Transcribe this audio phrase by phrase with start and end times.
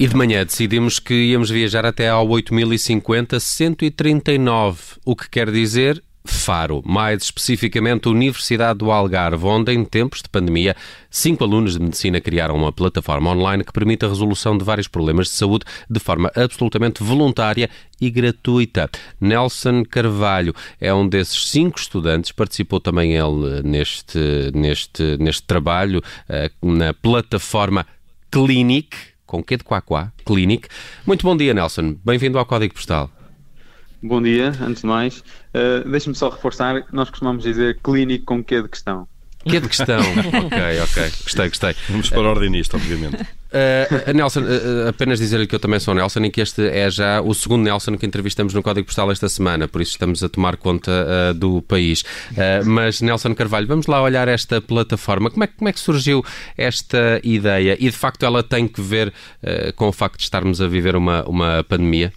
[0.00, 6.02] E de manhã decidimos que íamos viajar até ao 8050 139, o que quer dizer
[6.24, 10.74] Faro, mais especificamente Universidade do Algarve, onde, em tempos de pandemia,
[11.10, 15.26] cinco alunos de medicina criaram uma plataforma online que permite a resolução de vários problemas
[15.26, 17.68] de saúde de forma absolutamente voluntária
[18.00, 18.88] e gratuita.
[19.20, 26.66] Nelson Carvalho é um desses cinco estudantes, participou também ele neste, neste, neste trabalho uh,
[26.66, 27.84] na plataforma
[28.30, 28.96] Clinic,
[29.30, 30.66] com Q de Quaquá, Clinic.
[31.06, 31.94] Muito bom dia, Nelson.
[32.04, 33.08] Bem-vindo ao Código Postal.
[34.02, 35.20] Bom dia, antes de mais.
[35.54, 39.06] Uh, Deixe-me só reforçar, nós costumamos dizer clínico com que de questão.
[39.44, 40.00] Que é de questão?
[40.46, 41.10] ok, ok.
[41.22, 41.76] Gostei, gostei.
[41.88, 43.24] Vamos pôr ordem nisto, obviamente.
[43.50, 47.20] Uh, Nelson, uh, apenas dizer-lhe que eu também sou Nelson e que este é já
[47.20, 50.56] o segundo Nelson que entrevistamos no Código Postal esta semana, por isso estamos a tomar
[50.56, 52.04] conta uh, do país.
[52.64, 55.30] mas, Nelson Carvalho, vamos lá olhar esta plataforma.
[55.30, 56.24] Como é, como é que surgiu
[56.56, 57.76] esta ideia?
[57.80, 59.12] E, de facto, ela tem que ver
[59.76, 62.12] com o facto de estarmos a viver uma, uma pandemia?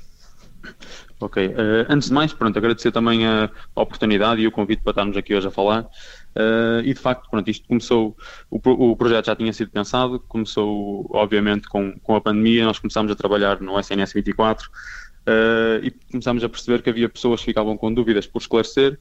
[1.19, 1.53] Ok.
[1.89, 5.47] Antes de mais, pronto, agradecer também a oportunidade e o convite para estarmos aqui hoje
[5.47, 5.87] a falar.
[6.35, 8.17] Uh, e de facto, pronto, isto começou,
[8.49, 13.11] o, o, projeto já tinha sido pensado, começou obviamente com, com a pandemia, nós começámos
[13.11, 17.77] a trabalhar no SNS 24 uh, e começámos a perceber que havia pessoas que ficavam
[17.77, 18.99] com dúvidas por esclarecer,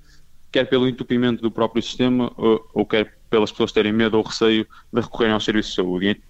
[0.51, 4.67] quer pelo entupimento do próprio sistema ou, ou quer pelas pessoas terem medo ou receio
[4.93, 6.23] de recorrerem aos serviços de saúde.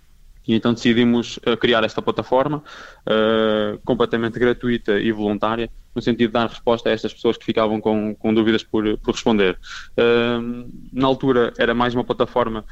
[0.46, 2.62] E então decidimos uh, criar esta plataforma
[3.06, 7.80] uh, completamente gratuita e voluntária, no sentido de dar resposta a estas pessoas que ficavam
[7.80, 9.58] com, com dúvidas por, por responder.
[9.92, 12.64] Uh, na altura era mais uma plataforma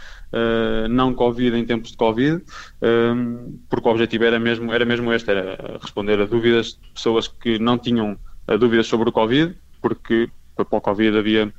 [0.88, 2.42] não Covid em tempos de Covid,
[3.68, 7.58] porque o objetivo era mesmo, era mesmo este, era responder a dúvidas de pessoas que
[7.58, 8.16] não tinham
[8.58, 11.52] dúvidas sobre o Covid, porque para o Covid havia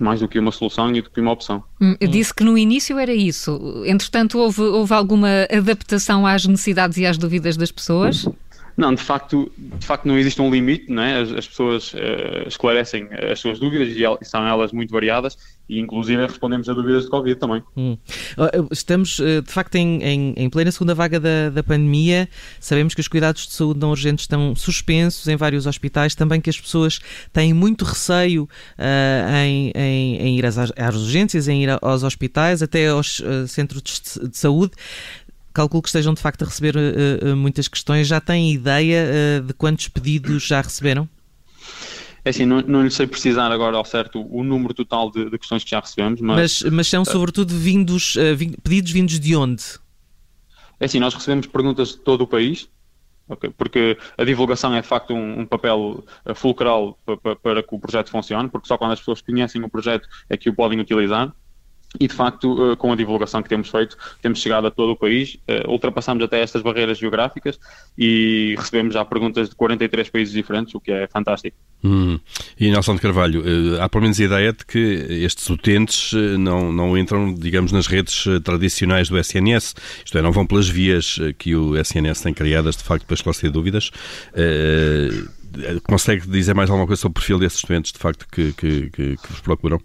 [0.00, 1.62] mais do que uma solução e do que uma opção.
[1.80, 3.82] Hum, disse que no início era isso.
[3.86, 8.28] Entretanto, houve, houve alguma adaptação às necessidades e às dúvidas das pessoas?
[8.76, 11.20] Não, de facto, de facto não existe um limite, não é?
[11.20, 15.36] as, as pessoas uh, esclarecem as suas dúvidas e são elas muito variadas
[15.68, 17.62] e inclusive respondemos a dúvidas de Covid também.
[17.76, 17.96] Hum.
[18.70, 22.28] Estamos eh, de facto em, em, em, plena segunda vaga da, da pandemia,
[22.60, 26.50] sabemos que os cuidados de saúde não urgentes estão suspensos em vários hospitais, também que
[26.50, 27.00] as pessoas
[27.32, 32.62] têm muito receio uh, em, em, em, ir às, às urgências, em ir aos hospitais,
[32.62, 34.72] até aos uh, centros de, de saúde
[35.56, 38.06] calculo que estejam de facto a receber uh, uh, muitas questões.
[38.06, 41.08] Já têm ideia de quantos pedidos já receberam?
[42.24, 45.38] É assim, não, não lhe sei precisar agora ao certo o número total de, de
[45.38, 46.62] questões que já recebemos, mas...
[46.62, 48.16] Mas, mas são sobretudo vindos,
[48.64, 49.62] pedidos vindos de onde?
[50.80, 52.68] É assim, nós recebemos perguntas de todo o país,
[53.28, 57.74] okay, porque a divulgação é de facto um, um papel fulcral para, para, para que
[57.74, 60.80] o projeto funcione, porque só quando as pessoas conhecem o projeto é que o podem
[60.80, 61.32] utilizar
[62.00, 64.96] e de facto, eh, com a divulgação que temos feito, temos chegado a todo o
[64.96, 67.58] país, eh, ultrapassamos até estas barreiras geográficas
[67.96, 71.56] e recebemos já perguntas de 43 países diferentes, o que é fantástico.
[71.84, 72.18] Hum.
[72.58, 76.72] E Nelson de Carvalho, eh, há pelo menos a ideia de que estes utentes não,
[76.72, 79.74] não entram, digamos, nas redes tradicionais do SNS,
[80.04, 83.50] isto é, não vão pelas vias que o SNS tem criadas, de facto, para esclarecer
[83.50, 83.90] dúvidas.
[85.84, 89.16] consegue dizer mais alguma coisa sobre o perfil desses estudantes, de facto, que, que, que,
[89.16, 89.80] que vos procuram?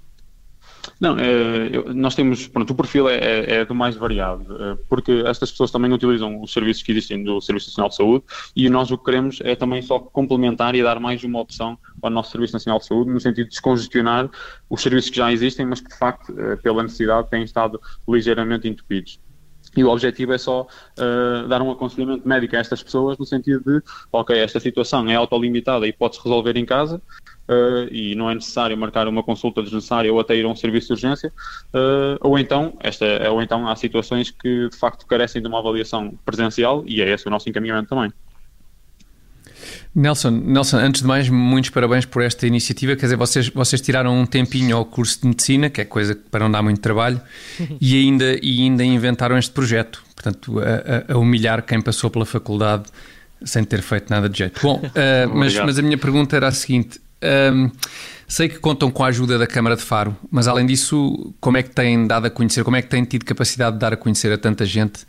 [1.02, 5.24] Não, é, nós temos, pronto, o perfil é, é, é do mais variado, é, porque
[5.26, 8.24] estas pessoas também utilizam os serviços que existem do Serviço Nacional de Saúde
[8.56, 12.12] e nós o que queremos é também só complementar e dar mais uma opção ao
[12.12, 14.30] nosso Serviço Nacional de Saúde, no sentido de descongestionar
[14.70, 19.20] os serviços que já existem, mas que de facto, pela necessidade, têm estado ligeiramente entupidos.
[19.76, 23.62] E o objetivo é só uh, dar um aconselhamento médico a estas pessoas no sentido
[23.66, 27.02] de, ok, esta situação é autolimitada e pode-se resolver em casa
[27.48, 30.88] uh, e não é necessário marcar uma consulta desnecessária ou até ir a um serviço
[30.88, 31.32] de urgência,
[31.74, 36.18] uh, ou, então, esta, ou então há situações que de facto carecem de uma avaliação
[36.26, 38.12] presencial e é esse o nosso encaminhamento também.
[39.94, 42.96] Nelson, Nelson, antes de mais, muitos parabéns por esta iniciativa.
[42.96, 46.46] Quer dizer, vocês, vocês tiraram um tempinho ao curso de medicina, que é coisa para
[46.46, 47.20] não dar muito trabalho,
[47.80, 50.02] e ainda, e ainda inventaram este projeto.
[50.16, 52.84] Portanto, a, a, a, humilhar quem passou pela faculdade
[53.44, 54.62] sem ter feito nada de jeito.
[54.62, 57.02] Bom, uh, mas, mas a minha pergunta era a seguinte:
[57.54, 57.70] um,
[58.28, 61.64] sei que contam com a ajuda da Câmara de Faro, mas além disso, como é
[61.64, 64.32] que têm dado a conhecer, como é que têm tido capacidade de dar a conhecer
[64.32, 65.06] a tanta gente?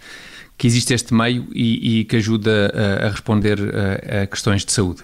[0.63, 4.71] Que existe este meio e, e que ajuda a, a responder a, a, questões de
[4.71, 5.03] saúde.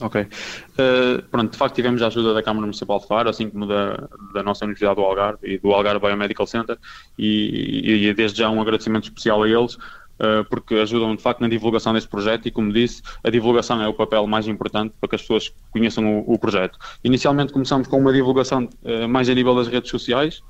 [0.00, 0.22] Ok.
[0.22, 4.08] Uh, pronto, de facto tivemos a ajuda da Câmara Municipal de Faro, assim como da,
[4.32, 6.78] da nossa Universidade do Algarve e do Algarve Biomedical Center,
[7.18, 11.48] e, e desde já um agradecimento especial a eles, uh, porque ajudam de facto na
[11.48, 15.16] divulgação deste projeto e, como disse, a divulgação é o papel mais importante para que
[15.16, 16.78] as pessoas conheçam o, o projeto.
[17.04, 20.42] Inicialmente começamos com uma divulgação uh, mais a nível das redes sociais,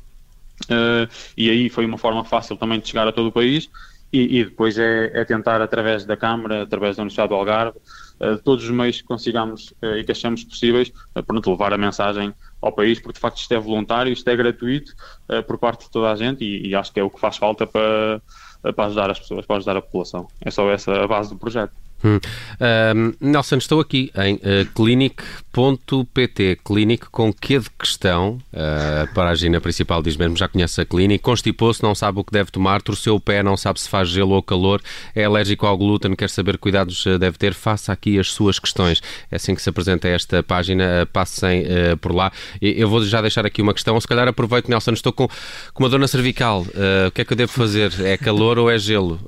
[1.37, 3.69] e aí foi uma forma fácil também de chegar a todo o país,
[4.12, 7.78] e, e depois é, é, tentar, através da Câmara, através da Universidade do Algarve,
[8.20, 11.78] uh, todos os meios que consigamos uh, e que achamos possíveis, uh, para levar a
[11.78, 14.92] mensagem ao país, porque de facto isto é voluntário, isto é gratuito
[15.28, 17.36] uh, por parte de toda a gente e, e, acho que é o que faz
[17.36, 18.22] falta para,
[18.62, 20.28] para ajudar as pessoas, para ajudar a população.
[20.40, 21.72] É só essa a base do projeto.
[22.04, 22.20] Hum.
[22.60, 29.58] Um, Nelson, estou aqui em uh, clinic.pt, clinic com que de questão, uh, a página
[29.58, 33.14] principal diz mesmo, já conhece a clinic, constipou-se, não sabe o que deve tomar, torceu
[33.14, 34.82] o pé, não sabe se faz gelo ou calor,
[35.14, 38.58] é alérgico ao glúten, quer saber que cuidados uh, deve ter, faça aqui as suas
[38.58, 39.00] questões.
[39.30, 42.30] É assim que se apresenta esta página, uh, passem uh, por lá.
[42.60, 45.26] Eu vou já deixar aqui uma questão, ou se calhar aproveito, Nelson, estou com,
[45.72, 46.66] com uma dor na cervical,
[47.06, 47.92] o que é que eu devo fazer?
[48.04, 49.20] É calor ou é gelo?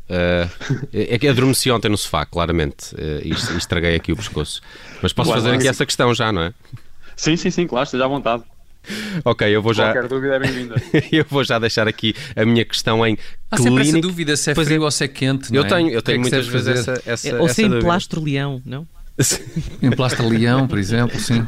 [0.92, 4.60] é que adormeci ontem no sofá, claramente realmente uh, estraguei aqui o pescoço.
[5.02, 6.54] Mas posso fazer aqui essa questão já, não é?
[7.16, 8.42] Sim, sim, sim, claro, esteja à vontade.
[9.24, 9.92] Ok, eu vou já.
[9.92, 10.76] Qualquer dúvida é bem-vinda.
[11.10, 13.18] eu vou já deixar aqui a minha questão em
[13.50, 14.84] Há sempre essa dúvida se é pois frio é.
[14.84, 15.54] ou se é quente.
[15.54, 15.68] Eu é?
[15.68, 18.86] tenho, eu tenho é muitas vezes essa, essa, é, Ou se em plastro-leão, não?
[19.82, 21.44] em plastro-leão, por exemplo, sim.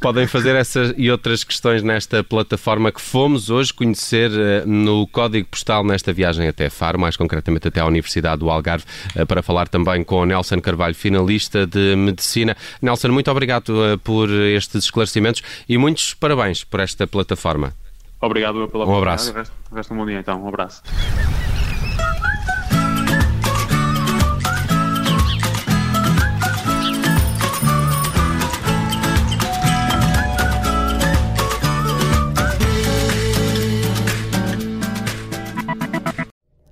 [0.00, 5.48] Podem fazer essas e outras questões nesta plataforma que fomos hoje conhecer uh, no código
[5.48, 8.84] postal nesta viagem até Faro, mais concretamente até à Universidade do Algarve,
[9.16, 12.56] uh, para falar também com o Nelson Carvalho, finalista de Medicina.
[12.82, 17.72] Nelson, muito obrigado uh, por estes esclarecimentos e muitos parabéns por esta plataforma.
[18.20, 19.32] Obrigado pela Um abraço.
[19.70, 20.42] O resto, um bom dia então.
[20.44, 20.82] Um abraço.